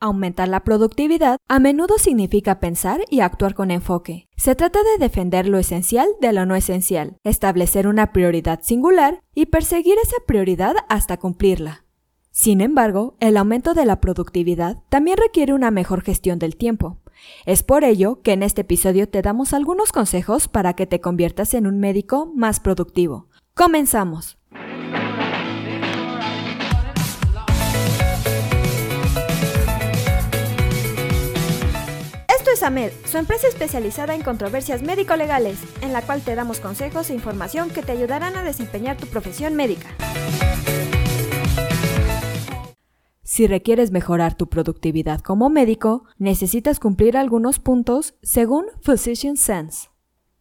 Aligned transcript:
Aumentar 0.00 0.46
la 0.46 0.62
productividad 0.62 1.38
a 1.48 1.58
menudo 1.58 1.98
significa 1.98 2.60
pensar 2.60 3.00
y 3.10 3.18
actuar 3.18 3.54
con 3.54 3.72
enfoque. 3.72 4.28
Se 4.36 4.54
trata 4.54 4.78
de 4.84 5.04
defender 5.04 5.48
lo 5.48 5.58
esencial 5.58 6.06
de 6.20 6.32
lo 6.32 6.46
no 6.46 6.54
esencial, 6.54 7.16
establecer 7.24 7.88
una 7.88 8.12
prioridad 8.12 8.60
singular 8.62 9.24
y 9.34 9.46
perseguir 9.46 9.96
esa 10.00 10.18
prioridad 10.24 10.76
hasta 10.88 11.16
cumplirla. 11.16 11.84
Sin 12.30 12.60
embargo, 12.60 13.16
el 13.18 13.36
aumento 13.36 13.74
de 13.74 13.86
la 13.86 14.00
productividad 14.00 14.84
también 14.88 15.16
requiere 15.16 15.52
una 15.52 15.72
mejor 15.72 16.02
gestión 16.02 16.38
del 16.38 16.54
tiempo. 16.54 17.00
Es 17.44 17.64
por 17.64 17.82
ello 17.82 18.22
que 18.22 18.34
en 18.34 18.44
este 18.44 18.60
episodio 18.60 19.08
te 19.08 19.20
damos 19.20 19.52
algunos 19.52 19.90
consejos 19.90 20.46
para 20.46 20.74
que 20.74 20.86
te 20.86 21.00
conviertas 21.00 21.54
en 21.54 21.66
un 21.66 21.80
médico 21.80 22.30
más 22.36 22.60
productivo. 22.60 23.26
Comenzamos. 23.54 24.37
AMED, 32.62 32.92
su 33.04 33.18
empresa 33.18 33.46
especializada 33.48 34.14
en 34.14 34.22
controversias 34.22 34.82
médico-legales, 34.82 35.58
en 35.80 35.92
la 35.92 36.02
cual 36.02 36.22
te 36.22 36.34
damos 36.34 36.60
consejos 36.60 37.10
e 37.10 37.14
información 37.14 37.70
que 37.70 37.82
te 37.82 37.92
ayudarán 37.92 38.36
a 38.36 38.42
desempeñar 38.42 38.96
tu 38.96 39.06
profesión 39.06 39.54
médica. 39.54 39.88
Si 43.22 43.46
requieres 43.46 43.92
mejorar 43.92 44.34
tu 44.34 44.48
productividad 44.48 45.20
como 45.20 45.50
médico, 45.50 46.04
necesitas 46.16 46.80
cumplir 46.80 47.16
algunos 47.16 47.58
puntos 47.58 48.14
según 48.22 48.66
Physician 48.82 49.36
Sense. 49.36 49.90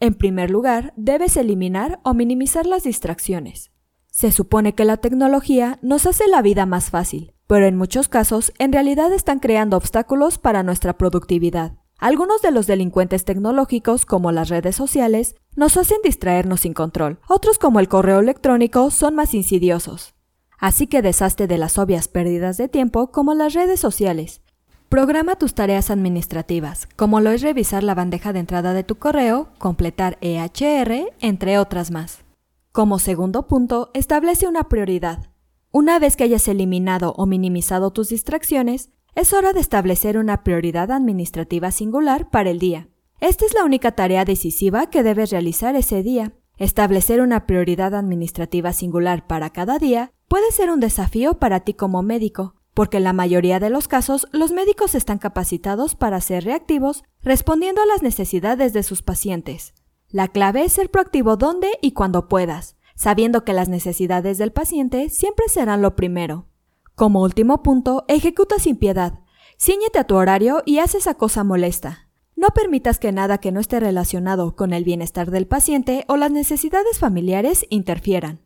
En 0.00 0.14
primer 0.14 0.50
lugar, 0.50 0.92
debes 0.96 1.36
eliminar 1.36 2.00
o 2.02 2.12
minimizar 2.12 2.66
las 2.66 2.82
distracciones. 2.82 3.70
Se 4.10 4.32
supone 4.32 4.74
que 4.74 4.84
la 4.84 4.96
tecnología 4.96 5.78
nos 5.80 6.06
hace 6.06 6.26
la 6.28 6.42
vida 6.42 6.66
más 6.66 6.90
fácil, 6.90 7.32
pero 7.46 7.66
en 7.66 7.76
muchos 7.76 8.08
casos 8.08 8.52
en 8.58 8.72
realidad 8.72 9.12
están 9.12 9.38
creando 9.38 9.76
obstáculos 9.76 10.38
para 10.38 10.62
nuestra 10.62 10.98
productividad. 10.98 11.81
Algunos 12.02 12.42
de 12.42 12.50
los 12.50 12.66
delincuentes 12.66 13.24
tecnológicos, 13.24 14.06
como 14.06 14.32
las 14.32 14.48
redes 14.48 14.74
sociales, 14.74 15.36
nos 15.54 15.76
hacen 15.76 15.98
distraernos 16.02 16.62
sin 16.62 16.74
control. 16.74 17.20
Otros, 17.28 17.60
como 17.60 17.78
el 17.78 17.86
correo 17.86 18.18
electrónico, 18.18 18.90
son 18.90 19.14
más 19.14 19.34
insidiosos. 19.34 20.12
Así 20.58 20.88
que 20.88 21.00
deshazte 21.00 21.46
de 21.46 21.58
las 21.58 21.78
obvias 21.78 22.08
pérdidas 22.08 22.56
de 22.56 22.68
tiempo 22.68 23.12
como 23.12 23.34
las 23.34 23.54
redes 23.54 23.78
sociales. 23.78 24.40
Programa 24.88 25.36
tus 25.36 25.54
tareas 25.54 25.90
administrativas, 25.90 26.88
como 26.96 27.20
lo 27.20 27.30
es 27.30 27.40
revisar 27.40 27.84
la 27.84 27.94
bandeja 27.94 28.32
de 28.32 28.40
entrada 28.40 28.72
de 28.72 28.82
tu 28.82 28.96
correo, 28.96 29.50
completar 29.58 30.18
EHR, 30.22 31.12
entre 31.20 31.60
otras 31.60 31.92
más. 31.92 32.24
Como 32.72 32.98
segundo 32.98 33.46
punto, 33.46 33.92
establece 33.94 34.48
una 34.48 34.68
prioridad. 34.68 35.30
Una 35.70 36.00
vez 36.00 36.16
que 36.16 36.24
hayas 36.24 36.48
eliminado 36.48 37.14
o 37.16 37.26
minimizado 37.26 37.92
tus 37.92 38.08
distracciones, 38.08 38.90
es 39.14 39.32
hora 39.32 39.52
de 39.52 39.60
establecer 39.60 40.16
una 40.16 40.42
prioridad 40.42 40.90
administrativa 40.90 41.70
singular 41.70 42.30
para 42.30 42.50
el 42.50 42.58
día. 42.58 42.88
Esta 43.20 43.44
es 43.44 43.54
la 43.54 43.64
única 43.64 43.92
tarea 43.92 44.24
decisiva 44.24 44.86
que 44.86 45.02
debes 45.02 45.30
realizar 45.30 45.76
ese 45.76 46.02
día. 46.02 46.32
Establecer 46.56 47.20
una 47.20 47.46
prioridad 47.46 47.94
administrativa 47.94 48.72
singular 48.72 49.26
para 49.26 49.50
cada 49.50 49.78
día 49.78 50.12
puede 50.28 50.50
ser 50.50 50.70
un 50.70 50.80
desafío 50.80 51.38
para 51.38 51.60
ti 51.60 51.74
como 51.74 52.02
médico, 52.02 52.54
porque 52.74 52.96
en 52.96 53.04
la 53.04 53.12
mayoría 53.12 53.60
de 53.60 53.70
los 53.70 53.86
casos 53.86 54.26
los 54.32 54.50
médicos 54.50 54.94
están 54.94 55.18
capacitados 55.18 55.94
para 55.94 56.20
ser 56.20 56.44
reactivos 56.44 57.04
respondiendo 57.22 57.82
a 57.82 57.86
las 57.86 58.02
necesidades 58.02 58.72
de 58.72 58.82
sus 58.82 59.02
pacientes. 59.02 59.74
La 60.08 60.28
clave 60.28 60.64
es 60.64 60.72
ser 60.72 60.90
proactivo 60.90 61.36
donde 61.36 61.68
y 61.80 61.92
cuando 61.92 62.28
puedas, 62.28 62.76
sabiendo 62.94 63.44
que 63.44 63.52
las 63.52 63.68
necesidades 63.68 64.38
del 64.38 64.52
paciente 64.52 65.10
siempre 65.10 65.46
serán 65.48 65.82
lo 65.82 65.96
primero. 65.96 66.46
Como 66.94 67.22
último 67.22 67.62
punto, 67.62 68.04
ejecuta 68.08 68.58
sin 68.58 68.76
piedad. 68.76 69.20
Cíñete 69.58 69.98
a 69.98 70.04
tu 70.04 70.16
horario 70.16 70.62
y 70.66 70.78
haz 70.78 70.94
esa 70.94 71.14
cosa 71.14 71.44
molesta. 71.44 72.08
No 72.36 72.48
permitas 72.48 72.98
que 72.98 73.12
nada 73.12 73.38
que 73.38 73.52
no 73.52 73.60
esté 73.60 73.80
relacionado 73.80 74.56
con 74.56 74.72
el 74.72 74.84
bienestar 74.84 75.30
del 75.30 75.46
paciente 75.46 76.04
o 76.08 76.16
las 76.16 76.30
necesidades 76.30 76.98
familiares 76.98 77.66
interfieran. 77.70 78.40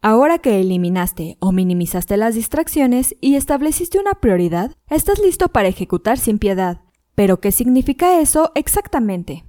Ahora 0.00 0.38
que 0.38 0.60
eliminaste 0.60 1.36
o 1.40 1.52
minimizaste 1.52 2.16
las 2.16 2.34
distracciones 2.34 3.14
y 3.20 3.36
estableciste 3.36 3.98
una 3.98 4.14
prioridad, 4.14 4.72
estás 4.88 5.20
listo 5.20 5.48
para 5.48 5.68
ejecutar 5.68 6.18
sin 6.18 6.38
piedad. 6.38 6.80
Pero 7.14 7.40
¿qué 7.40 7.52
significa 7.52 8.20
eso 8.20 8.50
exactamente? 8.54 9.44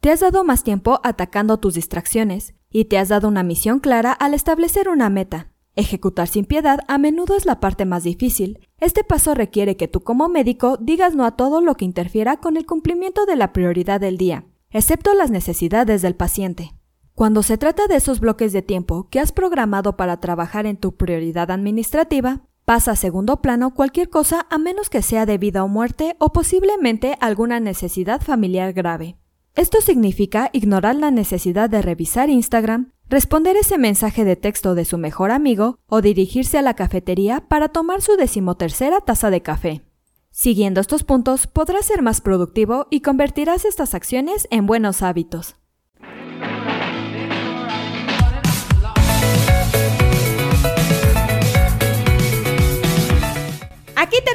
Te 0.00 0.10
has 0.10 0.20
dado 0.20 0.44
más 0.44 0.62
tiempo 0.62 1.00
atacando 1.04 1.58
tus 1.58 1.74
distracciones 1.74 2.54
y 2.68 2.86
te 2.86 2.98
has 2.98 3.08
dado 3.08 3.28
una 3.28 3.42
misión 3.42 3.80
clara 3.80 4.12
al 4.12 4.34
establecer 4.34 4.90
una 4.90 5.08
meta. 5.08 5.53
Ejecutar 5.76 6.28
sin 6.28 6.44
piedad 6.44 6.80
a 6.86 6.98
menudo 6.98 7.36
es 7.36 7.46
la 7.46 7.58
parte 7.58 7.84
más 7.84 8.04
difícil. 8.04 8.60
Este 8.78 9.02
paso 9.02 9.34
requiere 9.34 9.76
que 9.76 9.88
tú 9.88 10.02
como 10.02 10.28
médico 10.28 10.76
digas 10.80 11.16
no 11.16 11.24
a 11.24 11.32
todo 11.32 11.60
lo 11.60 11.74
que 11.74 11.84
interfiera 11.84 12.36
con 12.36 12.56
el 12.56 12.64
cumplimiento 12.64 13.26
de 13.26 13.34
la 13.34 13.52
prioridad 13.52 14.00
del 14.00 14.16
día, 14.16 14.44
excepto 14.70 15.14
las 15.14 15.30
necesidades 15.30 16.00
del 16.00 16.14
paciente. 16.14 16.74
Cuando 17.14 17.42
se 17.42 17.58
trata 17.58 17.88
de 17.88 17.96
esos 17.96 18.20
bloques 18.20 18.52
de 18.52 18.62
tiempo 18.62 19.08
que 19.08 19.18
has 19.18 19.32
programado 19.32 19.96
para 19.96 20.20
trabajar 20.20 20.66
en 20.66 20.76
tu 20.76 20.96
prioridad 20.96 21.50
administrativa, 21.50 22.42
pasa 22.64 22.92
a 22.92 22.96
segundo 22.96 23.40
plano 23.42 23.74
cualquier 23.74 24.08
cosa 24.10 24.46
a 24.50 24.58
menos 24.58 24.90
que 24.90 25.02
sea 25.02 25.26
de 25.26 25.38
vida 25.38 25.64
o 25.64 25.68
muerte 25.68 26.16
o 26.18 26.32
posiblemente 26.32 27.16
alguna 27.20 27.58
necesidad 27.58 28.20
familiar 28.20 28.72
grave. 28.72 29.16
Esto 29.54 29.80
significa 29.80 30.50
ignorar 30.52 30.96
la 30.96 31.12
necesidad 31.12 31.70
de 31.70 31.82
revisar 31.82 32.30
Instagram, 32.30 32.92
responder 33.08 33.56
ese 33.56 33.78
mensaje 33.78 34.24
de 34.24 34.36
texto 34.36 34.74
de 34.74 34.84
su 34.84 34.98
mejor 34.98 35.30
amigo 35.30 35.78
o 35.86 36.00
dirigirse 36.00 36.58
a 36.58 36.62
la 36.62 36.74
cafetería 36.74 37.46
para 37.48 37.68
tomar 37.68 38.02
su 38.02 38.16
decimotercera 38.16 39.00
taza 39.00 39.30
de 39.30 39.42
café. 39.42 39.84
Siguiendo 40.30 40.80
estos 40.80 41.04
puntos 41.04 41.46
podrás 41.46 41.86
ser 41.86 42.02
más 42.02 42.20
productivo 42.20 42.86
y 42.90 43.00
convertirás 43.00 43.64
estas 43.64 43.94
acciones 43.94 44.48
en 44.50 44.66
buenos 44.66 45.02
hábitos. 45.02 45.56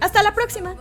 Hasta 0.00 0.22
la 0.22 0.34
próxima. 0.34 0.74